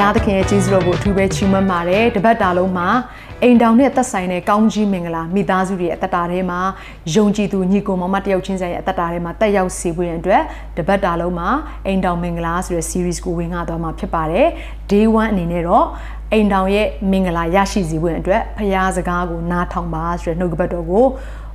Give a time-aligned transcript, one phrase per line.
[0.00, 2.88] ရားသခင်ရဲ့ကျေးဇူးတော်ကိုအထူးပဲချီးမွမ်းပါတယ်တပတ်တာလုံးမှာ
[3.42, 6.60] အိမ်တောင်နဲ့သက်ဆိုင်တဲ့ကောင်းကြီးမင်္ဂလာမိသားစုတွေရဲ့အသက်တာထဲမှာ
[7.14, 10.42] ယုံကြည်သူညီကိုမောင်မတယောက်ချင်းစီရဲ့အသက်တာထဲမှာတက်ရောက်စေဖို့ရန်အတွက်
[10.76, 11.48] တပတ်တာလုံးမှာ
[11.86, 14.46] အိမ်တောင်မင်္ဂလာဆိုတဲ့ series ကိုဝင်ငါသွားမှာဖြစ်ပါတယ်
[14.90, 15.86] day 1အနေနဲ့တော့
[16.32, 21.04] အိမ်တောင်ရဲ့မင်္ဂလာရရှိစေဖို့ရန်အတွက်ဖရားစကားကိုနားထောင်ပါဆိုတဲ့နှုတ်ကပတ်တော်ကို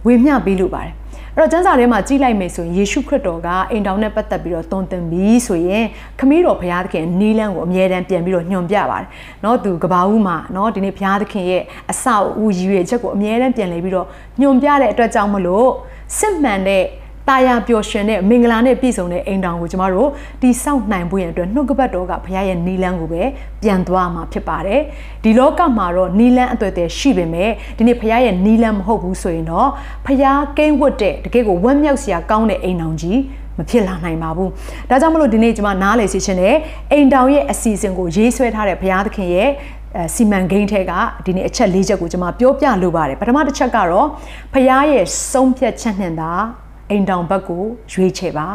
[0.05, 0.93] ဝေမျှပေးလိုပါတယ်
[1.36, 5.84] အဲ့တော့ကျမ်းစာထဲမှာကြည့်လိုက်မယ်ဆိုရင်ယေရှုခရစ်တော်ကအိမ်တောင်နဲ့ပတ်သက်ပြီးတော့တုံသင်ပြီးဆိုရင်
[6.18, 9.08] ခမည်းတော်ဘုရားသခင်နီးလန်းကိုအမြဲတမ်းပြန်ပြီးတော့ညွှန်ပြပါတယ်
[9.42, 14.06] เนาะသူကဘာဦးမှာเนาะဒီနေ့ဘုရားသခင်ရဲ့အဆောက်အဦရည်ရွယ်ချက်ကိုအမြဲတမ်းပြန်လေပြီးတော့
[14.40, 15.68] ညွှန်ပြတဲ့အတွက်ကြောင့်မလို့
[16.18, 16.84] စစ်မှန်တဲ့
[17.29, 20.09] တာယာပျော်ရွှင်တဲ့မင်္ဂလာနဲ့ပြည့်စုံတဲ့အိမ်တောင်ကိုကျမတို့
[20.41, 23.23] တိဆောက်နိုင်ဖို့ရန်အတွက်နှုတ်ကပတ်တော်ကဘုရားရဲ့နီလန်းကိုပဲ
[23.61, 24.81] ပြန်သွားမှာဖြစ်ပါတယ်
[25.23, 29.69] ဒီလောကမှာတော့နီလန်းအသွက်တဲ့ရှိပေမဲ့ဒီနေ့ဘုရားရဲ့နီလန်းမဟုတ်ဘူးဆိုရင်တော့
[30.05, 33.19] ဘုရားကိန်းဝတ်တဲ့တကယ့်ကိုဝမ်းမြောက်စရာကောင်းတဲ့အိမ်တောင်ကြီး
[33.57, 34.49] မဖြစ်လာနိုင်ပါဘူး။
[34.89, 36.55] ဒါကြောင့်မလို့ဒီနေ့ကျွန်မနားလည်စီခြင်းနဲ့
[36.91, 39.49] အိမ်တောင်ရဲ့အစီအစဉ်ကိုရေးဆွဲထားတဲ့ဘုရားသခင်ရဲ့
[39.97, 40.91] အဲစီမံကိန်းထဲက
[41.25, 44.07] ဒီနေ့အချက်၄ချက်ကိုကျွန်မပြောပြလိုပါတယ်ပထမတစ်ချက်ကတော့
[44.53, 46.31] ဖရားရဲ့ဆုံးဖြတ်ချက်နဲ့သာ
[46.89, 48.47] အိမ်တောင်ဘက်ကိုရွေးချယ်ပါ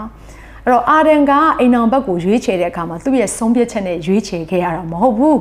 [0.65, 5.39] အဲ့တော့အာဒန်ကအိမ်တောင်ဘက်ကိုရွေးချယ်တဲ့အခါမှာသူ့ရဲ့ဆုံးဖြတ်ချက်နဲ့ရွေးချယ်ခဲ့ရတာမဟုတ်ဘူး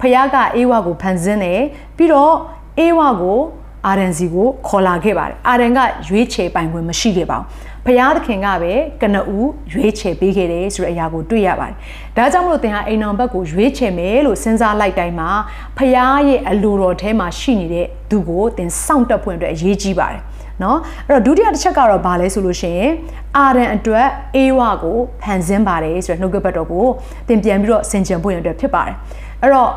[0.00, 1.62] ဖရားကအေဝါကိုဖန်ဆင်းတယ်
[1.96, 2.34] ပြီးတော့
[2.78, 3.38] အေဝါကို
[3.86, 5.78] အာဒန်စီကိုခေါ်လာခဲ့ပါတယ်အာဒန်က
[6.08, 7.46] ရွေးချယ်ပိုင်ခွင့်မရှိခဲ့ပါဘူး
[7.86, 8.72] ဖရာသခင်ကပဲ
[9.02, 11.76] ကနဦးရွေးချယ်ပေးခဲ့တယ်ဆိုတဲ့အရာကိုတွေ့ရပါတယ်။
[12.16, 15.30] ဒါကြောင့်မလို့သင်ဟာအိမ်အောင်ဘက်ကိုရွေးချယ်မယ်လို့စဉ်းစားလိုက်တိုင်းမှာ
[15.78, 20.22] ဖရာရဲ့အလိုတော်ထဲမှာရှိနေတဲ့သူကိုသင်စောင့်တက်ဖွင့်အတွက်အရေးကြီးပါတယ်။
[20.62, 22.92] နော်အဲ့တော့ဒုတိယတစ်ချက်ကတော့ဘာလဲဆိုလို့ရှိရင်
[23.36, 26.86] အာရန်အတွက်အေဝါကိုဖန်ဆင်းပါတယ်ဆိုတဲ့နှုတ်ကပတ်တော်ကို
[27.28, 28.96] သင်ပြန်ပြီးတော့ဆင်ခြင်ဖို့ရတဲ့ဖြစ်ပါတယ်။
[29.42, 29.70] အဲ့တော့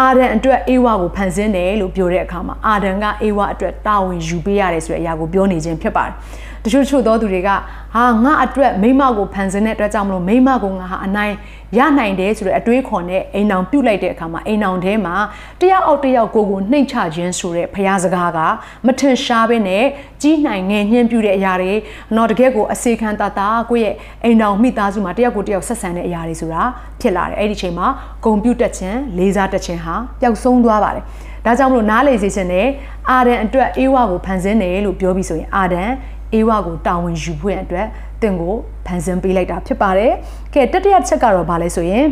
[0.00, 6.14] အာဒန်အတွက်အေဝါကိုဖန်ဆင်းတယ်လို့ပြောတဲ့အခါမှာအာဒန်ကအေဝါအတွက်တာဝန်ယူပေးရတယ်ဆိုတဲ့အရာကိုပြောနေခြင်းဖြစ်ပါတယ်။
[6.64, 7.50] တချို့ချို့သောသူတွေက
[7.94, 11.32] ဟာငါအတွက်မိမကိုဖန်ဆင်းတဲ့အတွက်ကြောင့်မလို့မိမကိုငါဟာအနိုင်
[11.78, 15.14] ရနိုင်တယ်ဆိုတဲ့အတွေးခေါ်နဲ့အိမ်အောင်ပြုတ်လိုက်တဲ့အခါမှာအိမ်အောင်ထဲမှာ
[15.60, 18.38] တယောက်အောက်တယောက်ကိုကိုနှိမ့်ချခြင်းဆိုတဲ့ဖရားစကားက
[18.86, 19.84] မထင်ရှားဘဲနဲ့
[20.22, 21.72] ကြီးနိုင်ငယ်ညှင်းပြတဲ့အရာတွေ
[22.16, 23.94] တော့တကယ်ကိုအစေခံတာတာကိုယ့်ရဲ့
[24.24, 26.62] အိမ်အောင်မိသားစုမှာတယောက်ကိုတယောက်ဆက်ဆံတဲ့အရာတွေဆိုတာ
[27.00, 27.86] ဖြစ်လာတယ်အဲ့ဒီချိန်မှာ
[28.24, 31.04] ကွန်ပျူတာချင်းလေးစားတက်ခြင်းဟာပျောက်ဆုံးသွားပါတယ်
[31.46, 32.68] ဒါကြောင့်မလို့နားလေစေခြင်းနဲ့
[33.10, 35.90] အာဒန်အတွက်အေဝါကိုဖန်ဆင်းတယ်လို့ပြောပြီးဆိုရင်အာဒန်
[36.34, 37.86] အေဝါကိုတာဝန်ယူဖို့အတွက်
[38.22, 38.54] တင်ကို
[38.86, 40.12] ဖန်ဆင်းပေးလိုက်တာဖြစ်ပါတယ်။
[40.54, 42.06] ကဲတတိယချက်ကတော့ဗာလဲဆိုရင်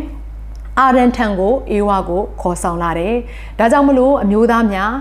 [0.79, 3.15] အာရန်ထံကိုအေဝါကိုခေါ်ဆောင်လာတယ်။
[3.59, 4.91] ဒါကြောင့်မလို့အမျိုးသားများ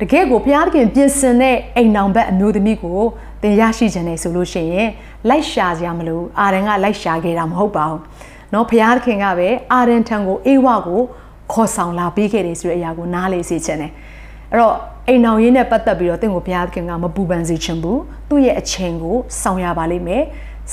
[0.00, 3.00] တကယ့်ကိုဘုရားသခင်ပြင်ဆင်တဲ့အိမ်နောင်ဘက်အမျိုးသမီးကို
[3.42, 4.88] သင်ရရှိခြင်းနဲ့ဆိုလို့ရှိရင်
[5.28, 8.00] လိုက်ရှာကြမလို့အာရန်ကလိုက်ရှာခဲ့တာမဟုတ်ပါဘူး။
[8.54, 11.00] နော်ဘုရားသခင်ကပဲအာရန်ထံကိုအေဝါကို
[11.52, 13.92] ခေါ်ဆောင်လာပေးခဲ့တယ်ဆိုတဲ့အရာကိုနားလေစေခြင်းနဲ့
[14.52, 14.74] အဲ့တော့
[15.08, 20.22] အိမ်အောင်ရေးနဲ့ပတ်သက်ပြီးတော့တင့်ကိုဘုရားသခင်ကမပူပန်စေချင်ဘူးသူ့ရဲ့အချိန်ကိုဆောင်ရပါလိမ့်မယ်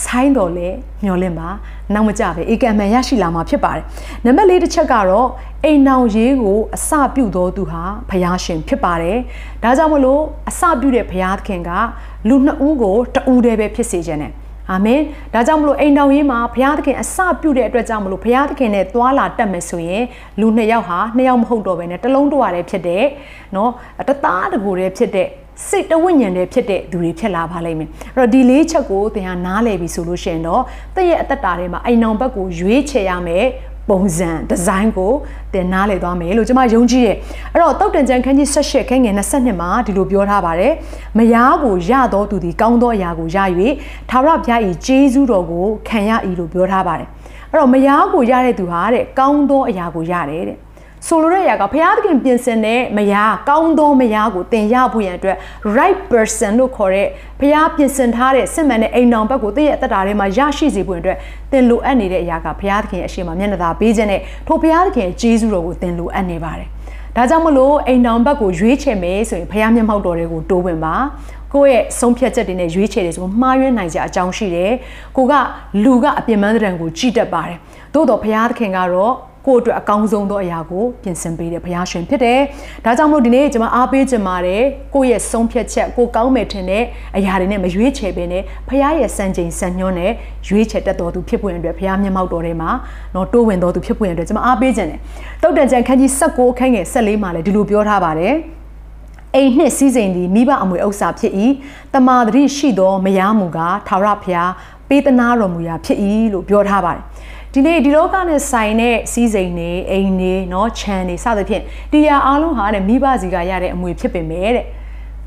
[0.03, 0.69] ဆိုင်းတော်လဲ
[1.03, 1.49] မျောလင့်ပါ
[1.93, 3.83] နောက်မကြပဲဧကံမှန်ရရှိလာမှာဖြစ်ပါတယ်
[4.25, 5.27] နံပါတ်၄တစ်ချက်ကတော့
[5.63, 9.17] အိမ်အောင်ရေးကိုအစပြုတော်သူဟာဘုရားရှင်ဖြစ်ပါတယ်
[9.63, 11.71] ဒါကြောင့်မလို့အစပြုတဲ့ဘုရားသခင်က
[12.27, 14.31] လူနှစ်ဦးကိုတဦးတည်းပဲဖြစ်စေခြင်းနဲ့
[14.70, 15.00] အာမင်
[15.34, 20.04] ဒါကြောင့်မလို့အိမ်တော်ရေးမှာဘုရားသခင်အစပြုတဲ့အတွက်ကြောင့်မလို့ဘုရားသခင်နဲ့သွာလာတက်မယ်ဆိုရင်
[20.40, 23.04] လူနှစ်ယောက်ဟာနှစ်ယောက်မဟုတ်တော့ဘဲနဲ့တလုံးတဝါတည်းဖြစ်တဲ့
[23.52, 23.70] เนาะ
[24.08, 25.28] တသားတကူတည်းဖြစ်တဲ့
[25.68, 30.62] စိတ်တဝိညာဉ်တွေဖြစ်တဲ့သူတွေဖြစ်လာပါလိမ့်မယ်အဲ့တော့ဒီလေးချက်ကိုသင်ဟာနားလည်ပြီဆိုလို့ရှိရင်တော့
[30.96, 33.46] တည့်ရဲ့အသက်တာထဲမှာအိမ်အောင်ဘက်ကိုရွေးချယ်ရမယ်
[33.89, 35.13] ပုံစံဒီဇိုင်းကို
[35.53, 37.15] တင်နားလေသွားမယ်လို့ကျွန်မယုံကြည်ရဲ့
[37.53, 40.73] အဲ့တော့တောက်တန်ကျန်ခန်းကြီး၁၈ခန်းငယ်22မှာဒီလိုပြောထားပါတယ်
[41.17, 43.37] မယားကိုရတော်သူသည်ကောင်းသောအရာကိုရ၍
[44.09, 47.07] သာရဘုရား၏ကျေးဇူးတော်ကိုခံရ၏လို့ပြောထားပါတယ်
[47.51, 50.57] အဲ့တော့မယားကိုရတဲ့သူဟာတဲ့ကောင်းသောအရာကိုရတယ်တဲ့
[51.07, 55.37] ဆိုလိုတဲ့အရာကဘုရားသခင်ပြင်ဆင်တဲ့မယားကောင်းသောမယားကိုတင်ရဖို့ရန်အတွက်
[55.77, 57.07] right person လို့ခေါ်တဲ့
[57.39, 61.17] ဘုရားပြင်ဆင်ထားတဲ့စစ်မှန်တဲ့အိမ်တော်ဘက်ကိုတည့်ရဲ့အသက်တာထဲမှာရရှိစေဖို့အတွက်
[61.51, 66.67] တင်လိုအပ်နေတဲ့အရာကဘုရားသခင်ရဲ့အရှိန်မှာမျက်နှာသာပေးခြင်းနဲ့ထိုဘုရားသခင်ရဲ့ကျေးဇူးတော်ကိုတင်လိုအပ်နေပါတယ်။
[67.15, 70.95] ဒါကြောင့်မလို့အိမ်တော်ဘက်ကိုရွေးချယ်မယ်ဆိုရင်ဘုရားမျက်မှောက်တော်တွေကိုတိုးဝင်ပါ
[71.53, 74.71] ကိုယ့်ရဲ့ဆုံးဖြတ်ချက်တွေနဲ့ရွေးချယ်တယ်ဆိုမှားယွင်းနိုင်ကြအကြောင်းရှိတယ်။
[75.17, 75.33] ကိုက
[75.83, 77.57] လူကအပြစ်မှန်းတဲ့ကိုကြည်တတ်ပါတယ်။
[77.93, 79.13] သို့တော့ဘုရားသခင်ကတော့
[79.47, 82.39] ကိုယ့်အတွက်အကောင်းဆုံးသောအရာကိုပြင်ဆင်ပေးတဲ့ဘုရားရှင်ဖြစ်တယ်။
[82.85, 84.63] ဒါကြောင့်မို့ဒီနေ့ကျွန်မအားပေးချင်ပါတယ်
[84.95, 86.83] ကိုယ့်ရဲ့ဆုံးဖြတ်ချက်ကိုကောင်းမယ်ထင်တဲ့
[87.17, 90.11] အရာတွေနဲ့မရွေးချယ်ပင်နဲ့ဘုရားရဲ့စံချိန်စံညွှန်းနဲ့
[90.47, 92.69] ရွေးချယ်တတ်တော်သူဖြစ်ပွင့်အတွက်ဘုရားမျက်မှောက်တော်ထဲမှာ
[93.15, 94.99] တော့တိုးဝင်တော်သူဖြစ်ပွင့်အတွက်ကျွန်မအားပေးချင်တယ်။
[95.41, 98.35] တုတ်တန်ကျန်ခန်းကြီး16ခန်းငယ်14မှာလည်းဒီလိုပြောထားပါတယ်။
[99.35, 101.33] အိမ်နှစ်စည်းစိမ်သည်မိဘအမွေဥစ္စာဖြစ်၏
[101.93, 104.51] တမာတရိရှိသောမယားမူကားထာဝရဘုရား
[104.89, 105.97] ပေးသနာတော်မူရာဖြစ်၏
[106.33, 107.03] လို့ပြောထားပါတယ်
[107.52, 111.62] ဒီနေ့ဒီလောကနဲ့ဆိုင်တဲ့စီးစိမ်တွေအိမ်တွေเนาะခြံတွေစသဖြင့်
[111.92, 114.66] တရားအားလုံးဟာတဲ့မိဘစီကရတဲ့အမွေဖြစ်ပေမဲ့တဲ့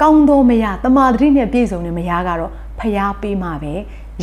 [0.02, 3.74] ကောင်းသောမယားတမာတရိနဲ့ပြည့်စုံတဲ့မယားကတော့ဖျားပေးမှပဲ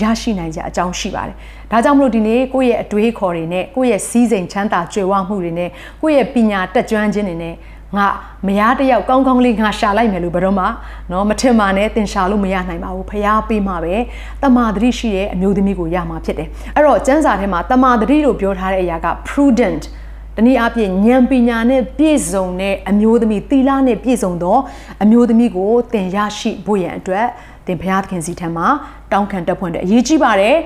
[0.02, 1.36] ရရှိနိုင်ကြအကြောင်းရှိပါတယ်။
[1.70, 5.70] ဒါကြောင့်မလို့ဒီနေ့ကိုယ့်ရဲ့အတွေးခေါ်တွေနဲ့ကိုယ့်ရဲ့စီးစိမ်ချမ်းသာကြွယ်ဝမှုတွေနဲ့
[6.02, 7.54] ကိုယ့်ရဲ့ပညာတက်ကြွခြင်းတွေနဲ့
[7.97, 8.07] ငါ
[8.47, 10.65] မရတယောက်ကောင်းကောင်းလေးငါရှာလိုက်မယ်လို့ဘယ်တော့မှ
[11.11, 13.95] နော်မထင်ပါနဲ့တင်ရှာလို့မရနိုင်ပါဘူးဖះပေးမှာပဲ
[14.43, 19.83] တမာတတိရှိတဲ့အမျိုးသမီးကိုရမှာဖြစ်တယ်အဲ့တော့စံစာထဲမှာတမာတတိလို့ပြောထားတဲ့အရာက prudent
[20.37, 24.57] တနည်းအားဖြင့်ဉာဏ်ပညာနဲ့ပြည့်စုံတဲ့အမျိုးသမီးသီလနဲ့ပြည့်စုံသော
[25.03, 27.25] အမျိုးသမီးကိုသင်ရရှိဖို့ရန်အတွက်
[27.65, 28.67] သင်ဘုရားသခင်စီထံမှာ
[29.11, 30.57] တောင်းခံတက်ဖွင့်တဲ့အရေးကြီးပါတယ်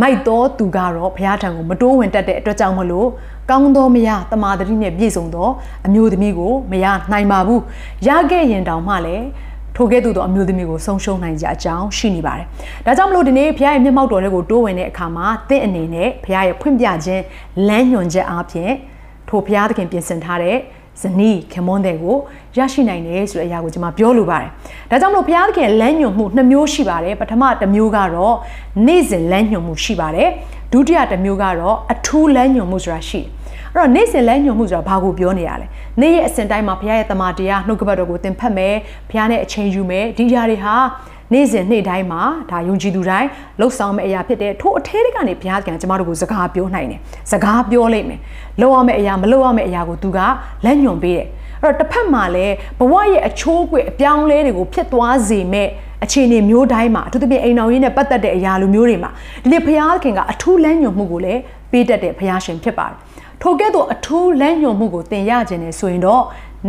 [0.00, 3.08] မိုက်တော်သူကတော့ဘုရားထံကိုမတိုးဝင်တတ်တဲ့အတွက်ကြောင့်မလို့
[3.50, 5.48] ကောင်းသောမယားတမာတတိနဲ့ပြည့်စုံသော
[5.86, 7.62] အမျိုးသမီးကိုမရနိုင်ပါဘူး
[8.06, 9.24] ရခဲ့ရင်တောင်မှလည်း
[9.76, 12.46] ထိုကဲ့သို့သောအမျိုးသမီးကိုဆုံးရှုံးနိုင်ကြအကြောင်းရှိနေပါတယ်။
[12.86, 17.22] ဒါကြောင့်မလို့ဒီနေ့ဘုရားရဲ့မျက်မှောက်တော်တွေကိုတိုးဝင်တဲ့အခါမှာသင်အနေနဲ့ဘုရားရဲ့ဖွင့်ပြခြင်း
[17.68, 18.72] လမ်းညွှန်ချက်အားဖြင့်
[19.28, 20.56] ထိုဘုရားသခင်ပြင်ဆင်ထားတဲ့
[21.02, 22.16] ဇနီးခင်မွန်းတဲ့ကို
[22.56, 24.50] ရရှိနိုင်တယ်ဆိုတဲ့အရာကိုကျွန်မပြောလိုပါတယ်။
[24.90, 28.36] ဒါကြောင့်မလို့ဘုရားသခင်လမ်းညွှန်မှုနှစ်မျိုးရှိပါတယ်။ပထမတစ်မျိုးကတော့
[28.86, 30.28] နေ့စဉ်လမ်းညွှန်မှုရှိပါတယ်။
[30.72, 33.28] ဒုတိယတစ်မျိုးကတော့အထူးလမ်းညွှန်မှုဆိုတာရှိတယ်။
[33.74, 35.66] အဲ့တော့နေ့စဉ်လမ်းညွှန်မှုဆိုတာဘာကိုပြောနေရလဲ။
[36.00, 38.74] နေ့ရဲ့အစဉ်တိုင်းမှာဘုရားရဲ့တမန်တရားနှုတ်ကပတ်တော်ကိုသင်ဖတ်မယ်။
[39.10, 40.74] ဘုရားနဲ့အချိန်ယူမယ်။ဒီຢာတွေဟာ
[41.32, 43.28] နေ့စဉ်နေ့တိုင်းမှာဒါယုံကြည်သူတိုင်း
[43.60, 47.00] လှုပ်ဆောင်မယ့်အရာဖြစ်တဲ့ထို့အထဲတွေကနေဘုရားကကျမတို့ကိုစကားပြောနိုင်တယ်
[47.32, 48.20] စကားပြောလိမ့်မယ်
[48.60, 50.18] လှုပ်ရမယ့်အရာမလှုပ်ရမယ့်အရာကိုသူက
[50.64, 51.26] လက်ညွန်ပေးတယ်
[51.62, 55.68] အဲ့တော့တစ်ဖက်မှာလည်းဘဝရဲ့အချိုးအကွေအပြောင်းလဲတွေကိုဖြစ်သွားစေမဲ့
[56.04, 59.10] အခြေအနေမျိုးတိုင်းမှာအထူးသဖြင့်အိမ်တော်ရေးနဲ့ပတ်သက်တဲ့အရာလိုမျိုးတွေမှာ
[59.42, 61.40] ဒီနေ့ဘုရားခင်ကအထူးလမ်းညွန်မှုကိုလည်း
[61.72, 62.96] ပေးတတ်တဲ့ဘုရားရှင်ဖြစ်ပါတယ်
[63.42, 66.22] ထိုကဲ့သို့အထူးလမ်းညွန်မှုကိုသင်ရခြင်းနဲ့ဆိုရင်တော့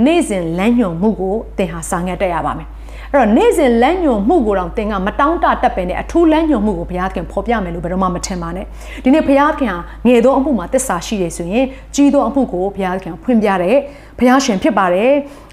[0.06, 2.68] နေ့စဉ်လမ်းညွန်မှုကိုသင်ဟာစာငတ်တက်ရပါမယ်
[3.14, 8.66] အဲ့တော့နေ့စဉ်လမ်းညွန်မှုကိုတော့သင်ကမတောင်းတတက်ပင်နဲ့အထူးလမ်းညွန်မှုကိုဘုရားခင်ဖော်ပြမယ်လို့ဘယ်တော့မှမထင်ပါနဲ့
[9.04, 9.78] ဒီနေ့ဘုရားခင်ဟာ
[10.08, 11.66] ငယ်သောအမှုမှာတစ္ဆာရှိတယ်ဆိုရင်
[11.96, 13.78] ကြီးသောအမှုကိုဘုရားခင်ဖွင့်ပြတဲ့
[14.20, 15.12] ဘုရားရှင်ဖြစ်ပါတယ်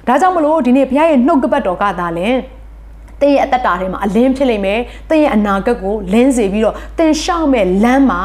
[0.08, 2.28] ဒါကြောင့်မလို့ဒီနေ့ဘုရားရဲ့နှုတ်ကပတ်တော်ကသာလဲ
[3.21, 4.79] သင်ရဲ့အသက်တာထဲမှာအလင်းဖြစ်လိမ့်မယ်
[5.09, 8.21] သင်ရဲ့အနာဂတ်ကိုလင်းစေပြီးတော့သင်ရှောက်မဲ့လမ်းမှာ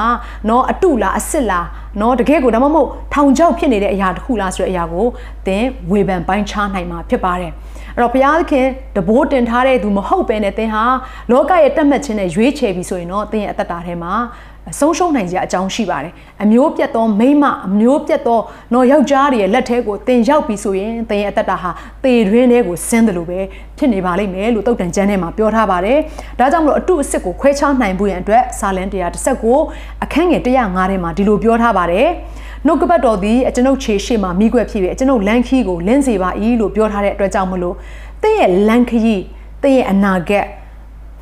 [0.47, 1.67] เนาะအတုလားအစ်စ်လား
[1.99, 5.07] เนาะတကယ်ကိုဒါမှမဟုတ်ထောင်ချောက်ဖြစ်နေတဲ့အရာတစ်ခုလားဆိုတဲ့အရာကို
[5.47, 7.53] သင်ဝေဖန်ပိုင်းခြားနိုင်မှာဖြစ်ပါတယ်
[7.95, 8.67] အဲ့တော့ဘုရားသခင်
[8.97, 10.85] တဘိုးတင်ထားတဲ့သူမဟုတ်ပဲနဲ့သင်ဟာ
[11.31, 14.13] လောကရဲ့တက်မှတ်ခြင်းနဲ့ရွေးချယ်ပြီးဆိုရင်တော့သင်ရဲ့အသက်တာထဲမှာ
[14.80, 16.14] ဆုံးရှုံးနိုင်ကြအကြောင်းရှိပါတယ်
[16.44, 18.40] အမျိုးပြတ်သောမိမအမျိုးပြတ်သော
[18.74, 21.72] နော်ယောက်ျားတွေရဲ့လက်ထဲကိုတင်ရောက်ပြီးဆိုရင်တင်ရဲ့အသက်တာဟာ
[22.04, 23.40] သေတွင်းထဲကိုဆင်းတယ်လို့ပဲ
[23.78, 25.98] ဖြစ်နေပါလိမ့်မယ်လို့တုတ်တန်ကျမ်းထဲမှာပြောထားပါတယ်
[26.40, 28.88] ဒါကြောင့်မလို့အတုအစစ်ကိုခွဲခြားနိုင်ဖို့ရန်အတွက်စာလန်
[29.46, 32.08] 119အခန်းငယ်105ထဲမှာဒီလိုပြောထားပါတယ်
[32.66, 36.30] နှုတ်ကပတ်တော်သည်ကျွန်ုပ်ခြေရှိမှမိခွက်ဖြစ်ပြီးကျွန်ုပ်လမ်းခီးကိုလင်းစေပါ၏
[36.62, 37.76] လို့ပြောထားတဲ့အတွက်ကြောင့်မလို့
[38.22, 39.22] သင်ရဲ့လမ်းခီး
[39.64, 40.46] သင်ရဲ့အနာဂတ်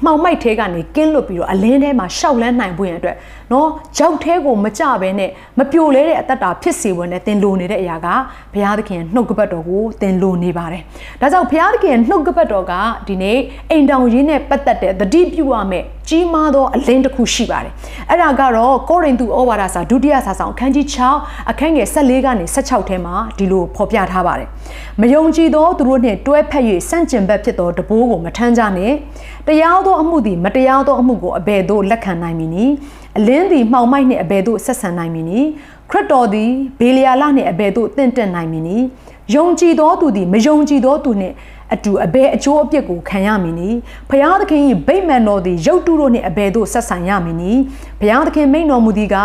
[0.05, 3.15] မှောင်မိုက်ထဲကနေကင်းလွတ်ပြီးတော့အလင်းထဲမှာရှောက်လန်းနိုင်ဖို့ရန်အတွက်
[3.51, 5.29] နော်ကြောက်ထဲကိုမကြဘဲနဲ့
[5.59, 8.07] မပြိုလဲတဲ့အသက်တာဖြစ်စေဝင်နဲ့သင်လိုနေတဲ့အရာက
[8.53, 10.81] ဘုရားသခင်နှုတ်ကပတ်တော်ကိုသင်လိုနေပါတယ်။
[11.21, 12.73] ဒါကြောင့်ဘုရားသခင်နှုတ်ကပတ်တော်က
[13.07, 13.37] ဒီနေ့
[13.69, 17.73] အိမ်တောင်ရင်းနဲ့ပတ်သက်တဲ့သတိပြုရမယ့်ကြီးမားသောအလင်းတစ်ခုရှိပါတယ်။
[18.09, 20.85] အဲ့ဒါကတော့ကိုရိန္သုဩဝါဒစာဒုတိယစာဆောင်အခန်းကြီး
[21.19, 24.47] 6အခန်းငယ်14ကနေ16ထဲမှာဒီလိုဖော်ပြထားပါတယ်။
[25.01, 28.91] မယုံကြည်သောသူတို့နှင့်တွဲဖက်၍စန့်ကျင်ဘက်ဖြစ်သောတဘိုးကိုမထမ်းကြနဲ့။
[29.47, 32.73] တရားသောအမှုသည်မတရားသောအမှုကိုအဘယ်သို့လက်ခံနိုင်မည်နည်း။
[33.17, 35.47] အလင်းသည်မှောင်မိုက်နှင့်အဘယ်သို့ဆက်ဆံနိုင်မည်နည်း။
[35.89, 38.85] ခရစ်တော်သည်ဘေလျာလနှင့်အဘယ်သို့တင့်တက်နိုင်မည်နည်း။
[39.35, 41.35] ယုံကြည်သောသူသည်မယုံကြည်သောသူနှင့်
[41.73, 43.77] အတူအဘယ်အကျိုးအပြစ်ကိုခံရမည်နည်း
[44.09, 47.61] ဘုရားသခင်၏ဗိမာန်တော်သည်ရုပ်တုတို့နှင့်အဘယ်သို့ဆက်ဆံရမည်နည်း
[47.99, 49.15] ဘုရားသခင်မိန့်တော်မူသည်က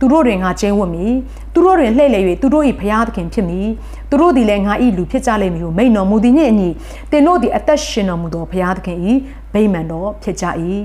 [0.00, 1.14] သူတို့တွင်ငါကျင်းဝတ်မည်
[1.54, 3.68] သူတို့တွင်လှည့်လည်၍သူတို့၏ဘုရားသခင်ဖြစ်မည်
[4.10, 6.68] သူတို့သည်လည်းငါ၏လူဖြစ်ကြလိမ့်မည်ဟုမိန့်တော်မူသည်နှင့်အညီ
[7.10, 8.98] သင်တို့သည်အသက်ရှင်တော်မူသောဘုရားသခင်၏
[9.52, 10.46] ဗိမာန်တော်ဖြစ်ကြ၏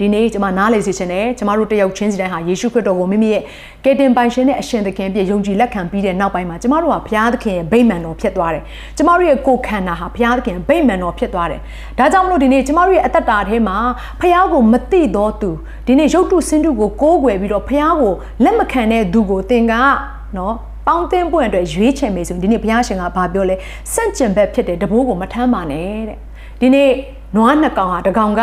[0.00, 3.42] ဒီနေ့ကျွန်မနားလေစေချင်တယ်ကျွန်မတို့တယောက်ချင်းစီတိုင်းဟာယေရှုခရစ်တော်ကိုမိမိရဲ့
[3.84, 8.62] ကယ်တင်ပိုင်ရှင်နဲ့အရှင်သခင်ပြည့်ယုံကြည်လက်ခံပြီးတဲ့နောက်ပိုင်းမှာကျွန်မတို့ကဘုရားသခင်ရဲ့ဗိမာန်တော်ဖြစ်သွားတယ်
[8.96, 11.60] ကျွန်မတို့ရဲ့ကိုယ်ခန္ဓာဟာဘုရားသခင်ဗိမာန်တော်ဖြစ်သွားတယ်
[11.98, 13.76] ဒါကြောင့်မလို့ဒီနေ့ကျွန်မတို့ရဲ့အသက်တာထဲမှာ
[14.20, 15.50] ဘုရားကိုမသိတော့သူ
[15.86, 18.12] ဒီနေ့ရုပ်တုစင်တုကိုကိုးကွယ်ပြီးတော့ဘုရားကို
[18.44, 19.74] လက်မခံတဲ့သူကိုသင်က
[20.36, 20.54] နော်
[20.86, 23.54] ပေါင်းတင်ပွင့်အတွက်ရွေးချယ်မယ်ဆိုရင်ဒီနေ့ဘုရားရှင်ကဘာပြောလဲ
[23.94, 26.18] စန့်ကျင်ဘက်ဖြစ်တဲ့တဘိုးကိုမထမ်းပါနဲ့တဲ့
[26.60, 26.90] ဒီနေ့
[27.36, 28.42] နွားနှစ်ကောင်ဟာတကောင်က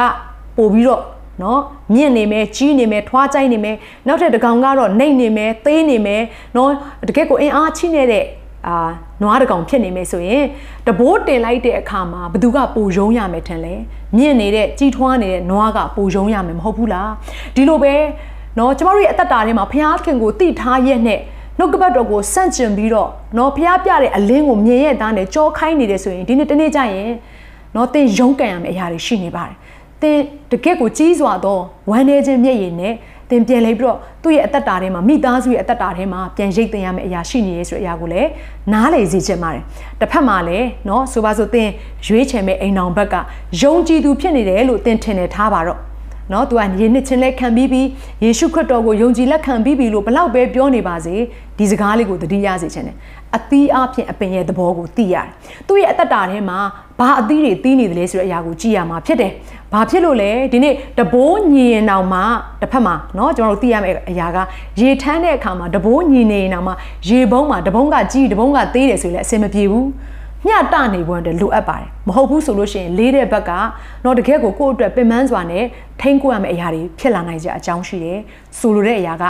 [0.57, 1.01] ပို့ပြီးတော့
[1.41, 1.59] နော်
[1.93, 3.75] မြင့်နေမယ်ကြီးနေမယ်ထွားကြိုက်နေမယ်
[4.07, 6.21] နောက်ထပ်တကောင်ကတော့နှိပ်နေမယ်သေးနေမယ်
[6.55, 6.69] နော်
[7.07, 8.25] တကယ့်ကိုအင်အားချိနေတဲ့
[8.67, 8.75] အာ
[9.21, 10.43] နွားတကောင်ဖြစ်နေမယ်ဆိုရင်
[10.87, 13.75] တဘိုးတင်လိုက်တဲ့အခါမှာဘသူကပူယုံရမယ်ထင်လဲ
[14.17, 17.11] မြင့်နေတဲ့ကြီးထွားနေတဲ့နွားကပူယုံရမယ်မဟုတ်ဘူးလား
[17.55, 17.93] ဒီလိုပဲ
[18.59, 21.19] နော်ကျမတို့ရဲ့အသက်တာထဲမှာဘုရားခင်ကိုတိထားရက်နဲ့
[21.59, 27.11] နှုတ်ကပတ်တော်ကိုဆန့်ကျင်ပြီးတော့နော်ဘုရားပြတဲ့အလင်းကိုမြင်ရတဲ့သားနဲ့ကြောခိုင်းနေတယ်ဆိုရင်ဒီနေ့တနေ့ကျရင်
[27.75, 29.55] နော်သင်ယုံကံရမယ့်အရာတွေရှိနေပါတယ်
[30.02, 30.18] သင်
[30.50, 31.58] တကယ့်ကိုကြီးစွာသော
[31.90, 32.94] ဝမ်းနေခြင်းမျက်ရည်နဲ့
[33.30, 38.28] သင်ပြန်လဲပြီးတော့သူ့ရဲ့အသက်တာထဲမှာမိသားစုရဲ့အသက်တာထဲမှာပြန်ရိတ်သိမ်းရမယ့်အရာရှိနေရဲဆိုတဲ့အရာကိုလည်း
[38.72, 39.62] နားလေစေချင်ပါတယ်
[40.00, 41.68] တစ်ဖက်မှာလည်းเนาะဆိုပါစို့သင်
[42.06, 43.14] ရွေးချယ်မဲ့အိမ်အောင်ဘက်က
[43.62, 45.80] ယုံကြည်သူဖြစ်နေတယ်လို့သင်ထင်နေထားပါတော့
[46.32, 47.86] နော်သူကယေနှစ်ချင်းလက်ခံပြီးပြီး
[48.24, 51.14] ယေရှုခရစ်တော်ကိုယုံကြည်လက်ခံပြီးပြီလို့ဘလောက်ပဲပြောနေပါစေ
[51.58, 52.96] ဒီစကားလေးကိုသတိရစေချင်တယ်
[53.36, 55.26] အသီးအပြင်အပင်ရဲ့သဘောကိုသိရတယ်
[55.68, 56.58] သူ့ရဲ့အသက်တာထဲမှာ
[56.98, 59.32] ဘာအသီးတွေသီးနေတယ်လဲဆိုတဲ့အရာကိုကြည့်ရမှာဖြစ်တယ်
[59.72, 62.20] ဘာဖြစ်လို့လဲဒီနေ့တဘိုးညီရင်တောင်မှ
[62.60, 64.38] တစ်ဖက်မှာเนาะကျွန်တော်တို့သိရမယ့်အရာက
[64.80, 66.72] ရေထမ်းတဲ့အခါမှာတဘိုးညီနေရင်တောင်မှ
[67.08, 69.88] ရေဘုံးမှာတဘုံးကကြီးတဘုံးကသေးတယ်ဆိုရင်လည်းအဆင်မပြေဘူး
[70.46, 73.51] မျှတနေဖို့အတွက်လိုအပ်ပါတယ် မဟုတ်ဘူးဆိုလို့ရှိရင်လေးတဲ့ဘက်က
[74.03, 75.65] တော့တကယ်ကိုကိုယ့်အတွက်ပင်ပန်းစွာနဲ့
[76.01, 78.19] ထိန်းကိုရမယ့်အရာတွေဖြစ်လာနိုင်ကြအကြောင်းရှိတယ်
[78.59, 79.23] ဆိုလိုတဲ့အရာက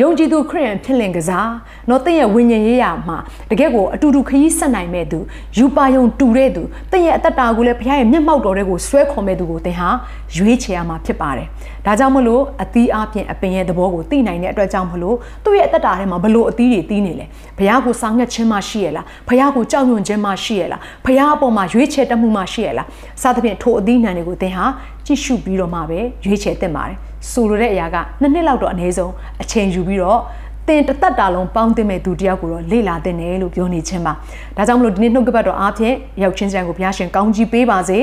[0.00, 1.50] ယုံကြည်သူခရစ်ယာန်ဖြစ်လင်ကစား
[1.90, 3.18] တော့တင့်ရဲ့ဝိညာဉ်ရေးရာမှာ
[3.50, 5.18] တကယ်ကိုအတူတူခရီးဆက်နိုင်မဲ့သူ
[5.58, 9.88] ယူပါယုံတူတဲ့သူတင့်ရဲ့အသက်တာကိုလည်းဘုရားရဲ့မျက်မှောက်တော်တွေကိုဆွဲခေါ်မဲ့သူကိုသင်ဟာ
[10.36, 11.48] ရွေးချယ်ရမှာဖြစ်ပါတယ်
[11.86, 17.26] ဒါကြောင့်မလို့အသီးအပြင်အပင်ရဲ့သဘောကိုသိနိုင်တဲ့အတွက်ကြောင့်မလို့သူ့ရဲ့အသက်တာထဲမှာဘလို့အသီးတွေသီးနေလဲ
[17.58, 22.86] ဘုရားကိုစောင့်ငှက်ခြင်းမှရှိရလားဘုရားကိုကြောက်ရွံ့ခြင်းမှရှိရလားဘုရားအပေါ်မှာရွေးချယ်တတ်မှုမှရှိရလား
[23.22, 24.64] စသဖြင့်ထိုအသီးနှံတွေကိုသင်ဟာ
[25.06, 26.96] ကြည့်ရှုပြီးတော့မှပဲရွေးချယ်သင့်ပါတယ်
[27.30, 30.20] ဆိုလိုတဲ့အရာကနှစ်နှစ်လောက်တော့အနည်းဆုံးအချိန်ယူပြီးတော့
[30.68, 34.12] တင်တသက်တာလုံးပေါင်းတင်မဲ့သူတယောက်ကိုတော့လေ့လာတင်တယ်လို့ပြောနေခြင်းပါ
[34.56, 37.98] ဒါကြောင့်မလို့ဒီနေ့နှုတ်ကပတ်တော်အားဖြင့်ရောက်ချင်းစံကိုဘုရားရှင်ကောင်းကြီးပေးပါစေ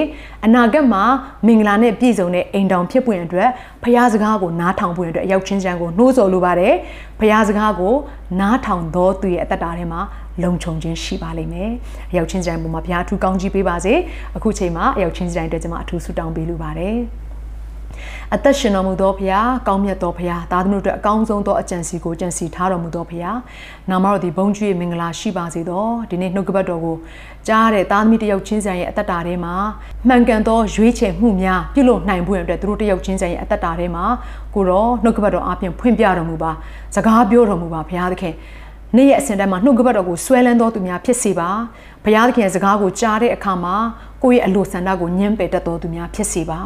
[0.45, 1.03] အနာဂတ်မှာ
[1.45, 3.49] မင်္ဂလာနဲ့ပြည့်စုံတဲ့အိမ်တောင်ဖြစ်ပွင့်အတွက်
[3.83, 6.73] ဘုရားစကားကိုနားထောင်ပွင့်အတွက်ရောက်ချင်းစံကိုနှိုးဆော်လိုပါတယ်
[7.19, 7.93] ဘုရားစကားကို
[8.39, 10.01] နားထောင်သောသူရဲ့အသက်တာထဲမှာ
[10.43, 11.69] လုံခြုံခြင်းရှိပါလိမ့်မယ်
[12.11, 13.93] အရောက်ချင်းစံပုံမှာဘုရားအထူးကောင်းကြီးပေးပါစေ
[14.37, 16.95] အခုချိန်မှာအရောက်ချင်းစံအတွက်ကျွန်မအထူးဆုတောင်းပေးလိုပါတယ်
[18.35, 23.39] အသက်ရှင်တော်မူသောဘုရားကောင်းမြတ်သောဘုရားသားသမီးတို့အတွက်အကောင်းဆုံးသောအကြံစီကိုကြံစီထားတော်မူသောဘုရား
[23.89, 26.97] နာမတော်ဒီဘုန်းကြီးရဲ့မင်္ဂလာရှိပါစေသောဒီနေ့နှုတ်ကပတ်တော်ကို
[27.47, 29.55] ကြားတဲ့သားသမီးတယောက်ချင်းစံရဲ့အသက်တာထဲမှာ
[30.07, 34.03] မှန်ကန်သောရွေးချယ်မှုများပြုလုပ်နိုင်ဖို့အတွက်သူတို့တယောက်ချင်းစံရဲ့အသက်တာထဲမှာ
[34.55, 36.51] ကိုရောနှုတ်ကပတ်တော်အပြင်ဖွင့်ပြတော်မူပါ
[36.95, 38.35] စကားပြောတော်မူပါဘုရားသခင်
[38.97, 41.49] နေ့ရက်အစဉ်တိုင်းမှာနှုတ်ကပတ်တော်ကိုဆွဲလန်းတော်သူများဖြစ်စေပါ
[42.03, 43.75] ဘုရားသခင်ရဲ့စကားကိုကြားတဲ့အခါမှာ
[44.23, 46.59] ကိုယ့်ရဲ့အလိုဆန္ဒကိုညှင်းပယ်တတ်တော်သူများဖြစ်စေပါ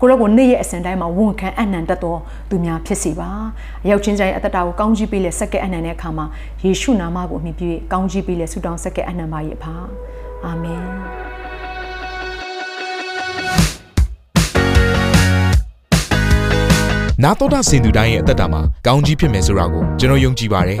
[0.00, 3.30] ကိုရောကိုနေ့ရက်အစဉ်တိုင်းမှာဝန်ခံအနံတတ်တော်သူများဖြစ်စေပါ
[3.84, 6.26] အရောက်ချင်းတိုင်းအသက်တာကိုကောင်းကြီးပေးလက်ဆက်ကဲအနံတဲ့အခါမှာ
[6.64, 9.74] ယေရှုနာမကိုအမိပြု၍ကောင်းကြီးပေးလက်ဆုတောင်းဆက်ကဲအနံပါ၏အဖာ
[10.44, 10.82] အာမင်
[17.22, 20.80] နာတော်တာစင်သူတိုင်းရဲ့အသက်တာမှာကောင်းကြီးဖြစ်မယ်ဆိုတာကိုကျွန်တော်ယုံကြည်ပါတယ်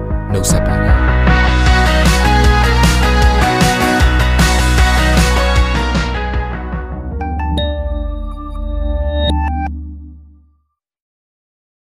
[0.33, 0.80] နှုတ်ဆက်ပါတယ်